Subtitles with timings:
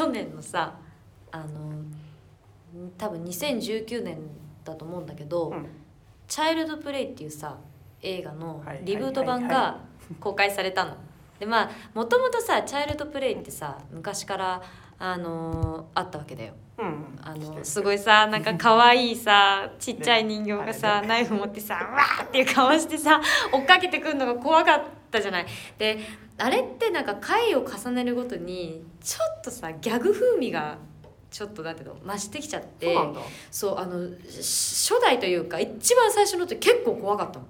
[0.00, 0.78] 去年のさ
[1.30, 1.46] あの
[2.96, 4.18] 多分2019年
[4.64, 5.66] だと思うんだけど「うん
[6.26, 7.58] チャイルドプレイ」っていうさ
[8.02, 9.80] 映画のはいリブート版が
[10.20, 10.96] 公開されたの。
[11.38, 14.62] でまあもともとさチャイルドプレイってさ昔から
[15.02, 16.52] あのあったわけだよ。
[16.78, 23.20] うんあのすごいさなんか可愛いさ ちっちゃい人形がさ、ねナイフ持ってさわーっていう顔してさ
[23.52, 25.46] 追っかけてくるのが怖かったじゃない。
[25.78, 25.98] で
[26.36, 30.76] あれってなんか回を重ねるごとにちょっとさギャグ風味が
[31.30, 32.96] ちょっとだけど増してきちゃって
[33.50, 37.46] そうあのし初代というか一番最初のって結構怖かったの。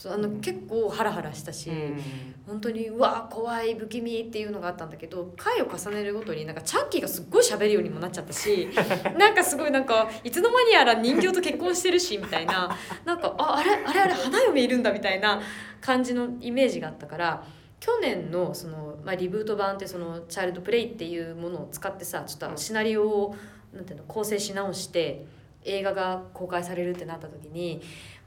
[0.00, 2.00] そうあの結構ハラハラしたし、うん。
[2.46, 8.68] 本当にうわ怖い不気味っていうのがあったんだけど回を重ねるごとになんかチャッキーがすっごい喋るようにもなっちゃったし
[9.18, 12.70] なんかすごいなんかいつの間にやら人形と結婚してるしみたいな。
[13.04, 15.40] なんかああれあれあれ花嫁いるんだみたいな
[15.80, 17.44] 感じのイメージがあったから
[17.80, 23.36] 去年のその、まあ、リブート版ってそのチャイルドプレイっていうものを使ってさちょっとシナリオを
[23.74, 25.26] なんていうの構成し直して
[25.64, 27.82] 映画が公開されるってなった時に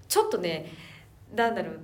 [0.10, 0.91] ちょっとね
[1.36, 1.80] なんだろう。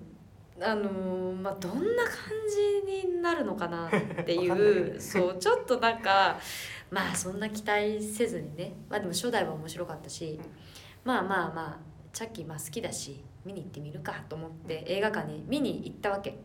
[0.59, 2.14] あのーまあどんな感
[2.50, 3.89] じになるのかなっ
[4.26, 4.94] ていう。
[4.95, 5.00] ね。
[5.00, 6.39] そうちょっとなんか
[6.89, 8.73] まあそんな期待せずにね。
[8.89, 10.39] まあでも初代は面白かったし。
[11.04, 11.80] まあまあまあ
[12.12, 16.38] チャッキーまあ好きだし見に行ってみるかと思って映画館に見に行ったわけ。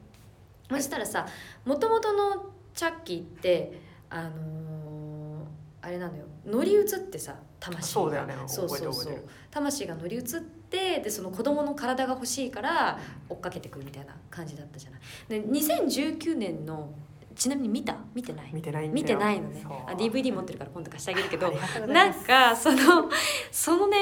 [0.71, 1.27] そしたらさ
[1.65, 5.45] もともとのチャッキーってあのー
[5.85, 6.27] あれなのよ。
[6.47, 7.83] 乗り移ってさ魂が。
[7.89, 8.35] そうだよね。
[8.47, 9.25] そうそうそう。
[9.51, 15.01] 魂が乗り移ってでその子供の体が欲しいから追っかけてくるみたいな感じだったじゃない。
[15.29, 16.91] で2019年の
[17.35, 17.97] ちなみに見た？
[18.15, 18.51] 見てない？
[18.53, 19.65] 見てない見てないのね。
[19.87, 21.53] あ DVD 持ってるから今度貸してあげるけど
[21.87, 23.11] なんかその
[23.51, 23.97] そのね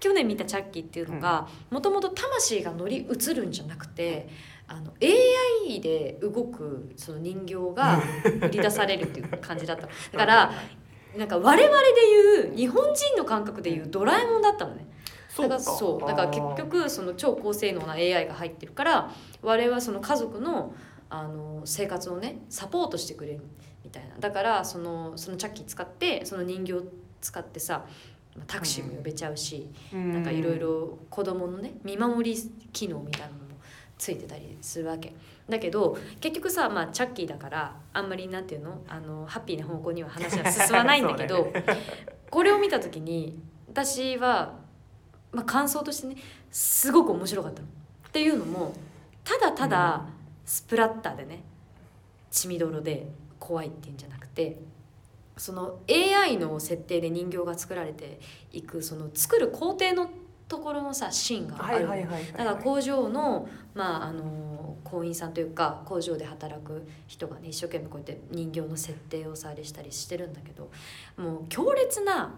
[0.00, 4.28] 去年見たチャッキーっていうのがもともと魂が乗り移るんじゃなくて
[4.66, 8.00] あの AI で動くその人形が
[8.42, 10.52] 売り出されるっていう感じだった だから
[11.16, 14.86] なんか我々でいう日本人の感覚でいうドラえもんだったのね
[15.36, 15.54] だか。
[15.54, 19.10] らそうだから結局その超高性能な AI が入ってるから
[19.42, 20.74] 我々はその家族の
[21.08, 23.40] あの生活をねサポートしてくれる
[23.84, 24.16] みたいな。
[24.18, 26.74] だからそのそのチャッキー使ってその人形
[27.20, 27.84] 使ってさ
[28.36, 32.40] まあタクシーも呼べちゃうし、ななんかいろいろ子供のね見守り
[32.72, 33.38] 機能みたいなのも
[33.98, 35.12] ついてたりするわけ。
[35.48, 38.82] だけど結局さ、まあ、チャッキーだからあんまりなんていうの？
[38.88, 41.76] あのハッピーな方向には話は進まないんだけど そうだ
[42.30, 43.38] これを見た時に
[43.68, 44.61] 私は、
[45.32, 46.16] まあ、感想としてね
[46.50, 47.68] すごく面白かったの。
[48.08, 48.74] っていうのも
[49.24, 50.06] ただただ
[50.44, 51.42] スプラッターでね
[52.30, 53.06] 血みどろで
[53.38, 54.58] 怖いっていうんじゃなくて
[55.36, 58.20] その AI の設定で人形が作られて
[58.52, 60.10] いくその作る工程の
[60.48, 70.70] ところのさシーンがあるだから工場の,、まあ、あの工員さんというか工場で働く人がね一生懸命こうやって人形の設定をさあれしたりしてるんだけど
[71.16, 72.34] もう強烈な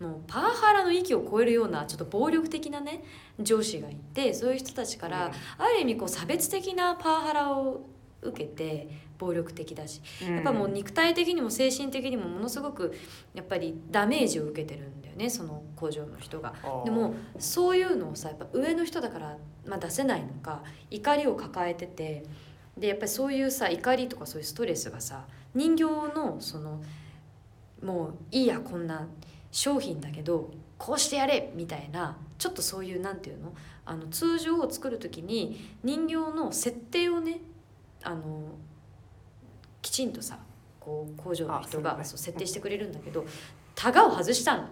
[0.00, 3.02] もうパワハラの域を超えるようなちょっと暴力的なね
[3.40, 7.86] 上司がいてそういう人たちから、ある意味こう差別的なパワハラを
[8.22, 8.88] 受けて
[9.18, 10.00] 暴力的だし。
[10.22, 12.94] やっぱもう肉体的にも精神的にもものすごく
[13.34, 16.54] やっぱりダメージを受けてるんだよねその工場の人が。
[16.84, 19.36] でもそういうのをさやっぱ上の人だから、
[19.66, 22.24] まあ、出せないのか怒りを抱えてて
[22.76, 26.80] でやっぱりそういうさ怒りとかそういうストレスがさ人形のその
[27.82, 29.06] もういいやこんな
[29.50, 33.52] 商品だけどこうしてやれみたいなちょっとそういうなんていうの？
[33.84, 37.40] あの通常を作る時に人形の設定をね
[38.02, 38.22] あの
[39.80, 40.38] きちんとさ
[40.78, 43.24] こう工場の人がそう設定してくれるんだけど
[43.74, 44.64] タガを外したの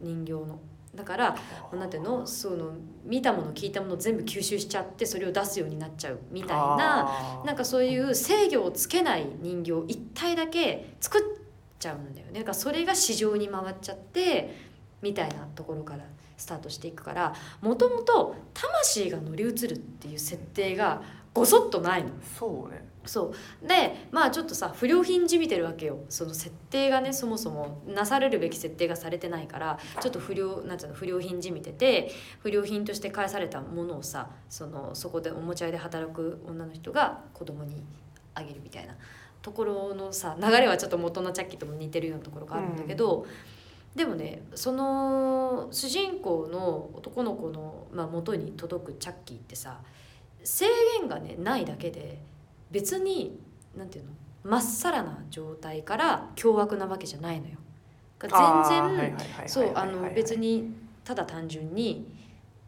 [0.00, 0.58] 人形の。
[0.92, 1.38] だからも
[1.74, 2.26] うなんていうの？
[2.26, 2.72] その
[3.04, 11.39] 見たもの聞いたもの全部吸収しちゃってそれを出すようになっちゃうみたいななんかそういう制御をつけない人形一体だけ作っ
[11.80, 12.40] ちゃうんだよね。
[12.40, 14.54] だからそれが市場に回っちゃって
[15.02, 16.04] みたいなところから
[16.36, 21.02] スタートしていくからもともと魂が乗り移るっていう設定が
[21.34, 22.10] ごそっとないの。
[22.38, 22.88] そうね。
[23.06, 23.32] そ
[23.62, 23.66] う。
[23.66, 26.00] でまあちょっとさ不良品じみてるわけよ。
[26.08, 32.10] その設定がねそもそもなされるべき設定がされてないからちょっと不良なんていうの不良品じみてて
[32.40, 37.82] 不良品として返されたものをさそのそこでおもちゃ屋で働く女の人が子供に
[38.34, 38.96] あげるみたいな
[39.42, 43.26] ところのさ流れはちょっと元のチャッキーとも似てるようなところがあるんだけど、
[43.94, 49.80] でもねその主人公の男の子の、まあ、元に届くチャッキーってさ
[50.44, 50.66] 制
[51.00, 52.20] 限がねないだけで
[52.70, 53.38] 別に
[53.76, 54.10] なんていうの
[54.44, 57.58] まっさらな状態から凶悪なわけじゃないのよ。
[58.20, 59.16] 全然
[59.46, 62.06] そうあの別ににただ単純に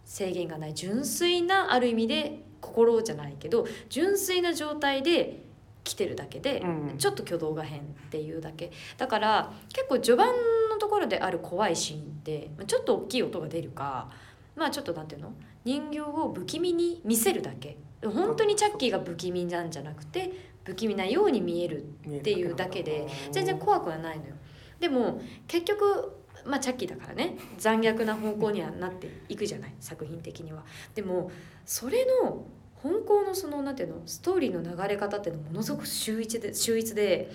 [0.05, 0.75] 制限がない。
[0.75, 5.43] 純粋なある意味で心じゃないけど純粋な状態で
[5.85, 6.99] 来てるだけで、うん。
[6.99, 8.71] ちょっと挙動が変っていうだけ。
[8.99, 10.29] だから結構序盤
[10.71, 14.09] のところである怖いシーンってまあちょっと大きい音が出るか
[14.55, 15.33] まあちょっとなんていうの？
[15.65, 17.77] 人形を不気味に見せるだけ。
[18.05, 20.33] 本当にチャッキーが不気味なんじゃなくて
[20.65, 24.35] 不気味なように見えるっていうだけで全然怖くはないのよ。
[24.81, 29.75] でも結局まあチャッキーだからね残虐な方向にはなっていくじゃない？
[29.79, 30.65] 作品的には。
[30.95, 31.31] でも
[31.65, 32.45] それの
[32.83, 37.31] 本校のそのなんていうのストーリーの流れ方っていうのはものすごく秀逸で秀逸で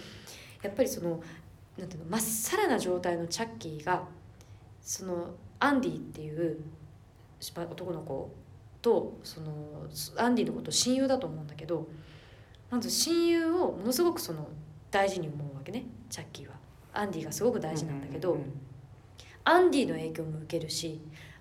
[0.62, 1.22] やっぱりその
[1.78, 4.04] なんていうのまっさらな状態のチャッキーが
[4.82, 6.60] そのアンディっていう
[7.56, 8.34] まあ男の子
[8.82, 9.52] とその
[10.18, 11.88] アンディのことを親友だと思うんだけど
[12.70, 14.50] まず親友をものすごくその
[14.92, 16.58] 大事に思うわけねチャッキーは。
[16.98, 18.40] アンディがすごく大事なんだけど、
[19.44, 21.00] アンディの影響も受けるし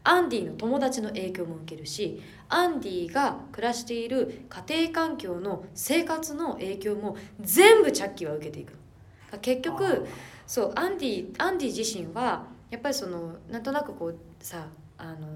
[0.09, 8.73] アンディの友達の影響も受けるしアンディが暮らしている家庭環境の生活の影響も全部チャッキーは受けていく
[9.43, 10.07] 結局
[10.47, 15.27] そうアンディアンディ自身はやっぱりそのなんとなくこうさあの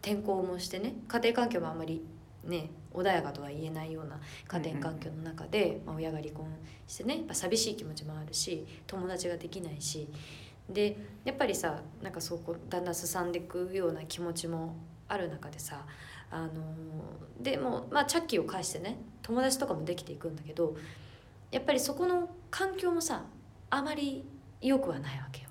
[0.00, 2.02] 転校もしてね家庭環境もあんまり
[2.44, 6.46] ね穏やかとは言えないような家庭環境の中で、まあ、親が離婚
[6.86, 10.08] してね寂しい気持ちもあるし友達ができないし
[10.68, 14.76] でやっぱりさなんかそうこうだんだんすさんでいくような気持ちも
[15.08, 15.86] ある中でさ
[16.30, 16.50] あの
[17.40, 20.76] でもまあチャッキーを介してね友達とかもできていくんだけど
[21.50, 23.24] やっぱりそこの環境もさ
[23.70, 24.24] あまり
[24.60, 25.48] 良くはないわけよ。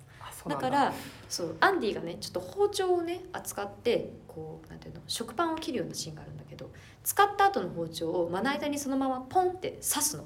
[0.48, 0.94] だから
[1.28, 6.72] そうアンディがねちょっと包丁をね扱ってこうなんていうの食パンを切るようなシーンがあるんだけど
[7.04, 10.24] 使った後の包丁をまな板にそのままポンって刺すの。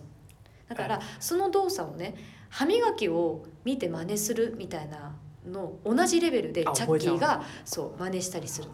[0.68, 1.06] だからはい。
[1.20, 2.16] その動作をね
[2.52, 5.16] 歯磨きを見て真似するみたいな
[5.50, 8.70] の同じレベルであチャッキーがそう真似したりする。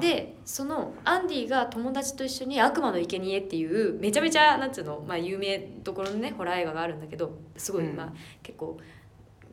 [0.00, 7.96] でそのアンディが友達と一緒に「悪魔の生贄っていうめちゃめちゃなんつうの、まあ、有名どころのねホラー映画があるんだけどすごい、うん。
[7.96, 8.12] まあ、
[8.42, 8.78] 結構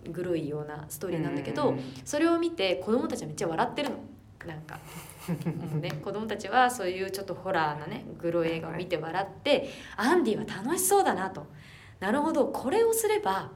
[0.09, 1.79] グロいようなストーリーなんだけど、うん。
[2.05, 3.95] それを見て子供たちはめっちゃ笑ってるの。
[4.47, 4.79] なんか。
[5.29, 11.45] もうね子供たちはそういうちょっとホラーなねグロ映画を見て笑ってアンディは楽しそうだなと
[11.99, 12.47] なるほど。
[12.47, 13.51] これをすれば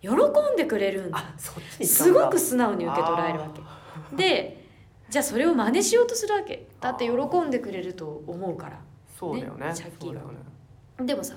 [0.00, 1.34] 喜んでくれるんだ。
[1.38, 3.60] すごく素直に受け取られるわけ。
[3.62, 4.64] あで
[5.08, 6.66] じゃあそれを真似しようとするわけ。
[6.80, 8.72] だって喜んでくれると思うから。
[8.72, 9.68] ーそうだよね。
[9.68, 11.06] ねチャッキーはね。
[11.06, 11.34] でもさ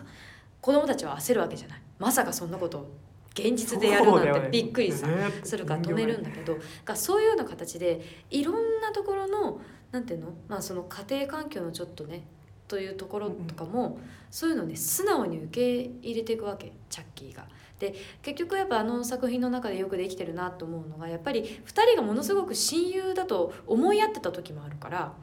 [0.62, 1.82] 子供たちは焦るわけじゃない。
[2.00, 2.92] まさかそんなことを
[3.34, 6.58] 現実でやるなんてびっくりさ、ねするから止めるんだけど。
[6.84, 9.62] がそういうような形でいろんなところの
[9.92, 12.24] なんていうの,、まあその家庭環境のちょっとね
[12.70, 14.00] というところとかも、
[14.32, 17.46] そういうのをね素直に受け入れていくわけチャッキーが。
[17.80, 25.14] で結局やっぱあの作品の中でよくできてるなと思うのがやっぱり2人がものすごく親友だと思い合ってた時もあるから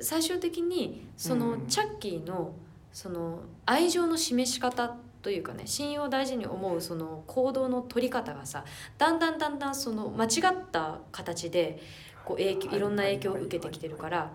[0.00, 2.54] 最終的にそのうんチャッキーの
[2.94, 8.64] その愛情の示し方というかね親友を大事に思うその行動の取り方がさ
[8.96, 11.80] だんだんだんだんその間違った形で
[12.24, 14.32] こう影響いろんな影響を受けてきてるから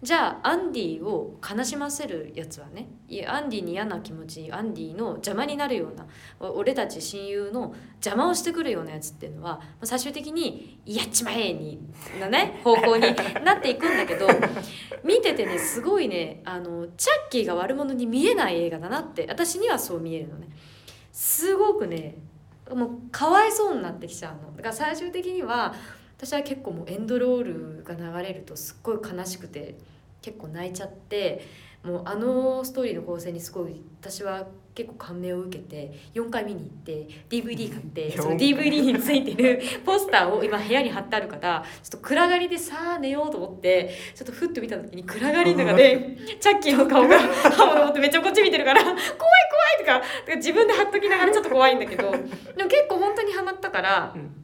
[0.00, 6.06] じゃあアンディを悲しませるやつはねいやアンディに嫌な気持ちアンディの邪魔になるような
[6.38, 11.80] お俺たち親友の邪魔をしてくるようなやつっていうのはまあ最終的に「やっちまえ!」に
[12.20, 13.02] なね方向に
[13.44, 14.28] なっていくんだけど
[15.02, 20.48] 見ててねすごいねあのチャッキーが悪者に見えない映画だなって私にはそう見えるのね
[21.10, 22.14] すごくね
[22.72, 25.74] もうかわいそうになってきちゃうのだから最終的には
[26.18, 29.76] 私は結構もうエンドロールが流れるとすっごい悲しくて
[30.20, 31.42] 結構泣いちゃって
[31.84, 49.06] もうあのストーリーの構成にすごい私は結構感銘を受けて4回見に行って DVD 買ってその DVD についてる ポスターを今部屋に貼ってあるからちょっと暗がりでさあ寝ようと思ってちょっとふっと見た時に暗がりの中で チャッキーの顔が刃物持ってめっちゃこっち見てるから怖い怖い
[49.78, 54.37] とかとか自分で貼っときながらちょっと怖いんだけどでも結構本当にハマったからうん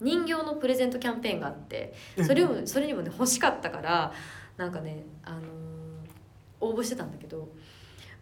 [0.00, 1.94] 人形のプレゼントキャンペーンがあって
[2.26, 4.12] それをそれにもね欲しかったから
[4.56, 5.80] なんかね、あのー
[6.60, 7.48] 応募してたんだけど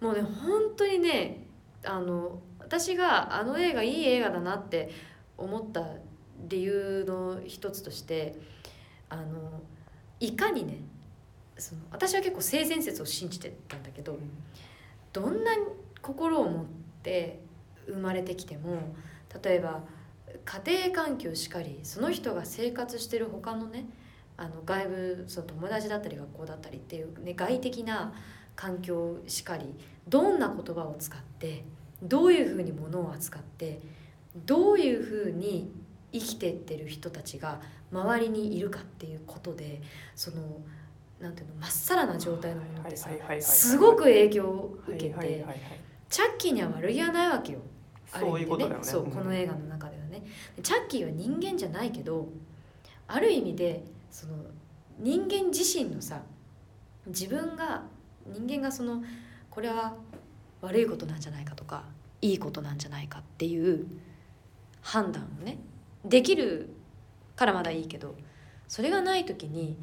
[0.00, 1.44] もうね本当にね
[1.84, 4.90] あの私があの映画いい映画だなって
[5.36, 5.84] 思った
[6.48, 8.36] 理由の一つとして
[9.08, 9.60] あの
[10.20, 10.78] いかにね
[11.56, 14.18] その私は結構性善説を信じてたんだけど
[15.12, 15.50] どんな
[16.00, 16.64] 心を持っ
[17.02, 17.40] て
[17.88, 18.94] 生まれてきても
[19.42, 19.82] 例えば
[20.48, 23.84] 家庭環境しかりその人が生活してる他のね
[24.38, 28.14] あの外部その友達だったり学校だったりっていう、ね、外的な
[28.56, 29.74] 環境しかり
[30.08, 31.64] どんな言葉を使って
[32.02, 33.80] どういうふうに物を扱って
[34.46, 35.70] どういうふうに
[36.12, 37.60] 生きてってる人たちが
[37.92, 39.82] 周りにいるかっていうことで
[40.14, 40.36] その
[41.20, 45.44] なんていうのまっさらな状態のものってさすごく影響を受けて。
[46.08, 47.58] チャッキーには悪気はないわけよ。
[48.06, 48.84] そういうことだよね。
[48.84, 49.10] そううん。
[49.10, 49.97] この映画の中で
[50.62, 52.28] チャッキーは人間じゃないけど
[53.06, 54.34] ある意味でその
[54.98, 56.22] 人間自身のさ
[57.06, 57.82] 自分が
[58.26, 59.02] 人間がその
[59.50, 59.94] これは
[60.60, 61.84] 悪いことなんじゃないかとか
[62.20, 63.86] いいことなんじゃないかっていう
[64.82, 65.58] 判断をね
[66.04, 66.70] できる
[67.36, 68.14] からまだいいけど
[68.66, 69.76] それがない時に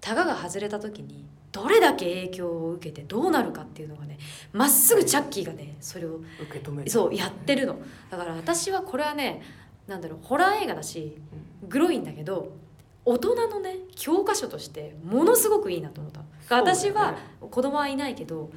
[0.00, 4.18] タガが外れた時にどれだけ影響を受けてどうなるかっていうのがね
[4.52, 6.90] まっすぐチャッキーがねそれを受け止める。
[6.90, 7.78] そうやってるの。
[8.10, 9.42] だから私はこれはね
[9.86, 11.16] なんだろうホラー映画だし
[11.66, 12.52] グロいんだけど
[13.04, 16.20] 大人のね教科書としてものすごくいいなと思った。
[16.50, 17.16] 私は
[17.50, 18.50] 子供はいないけど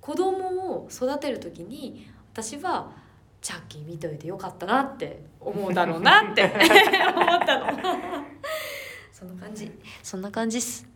[0.00, 2.92] 子供を育てる時に私は
[3.40, 6.44] チャッキー見といてよかったなって思うだろうなって
[7.16, 7.66] 思ったの。
[9.12, 9.70] そんな感じ。
[10.02, 10.86] そんな感じっす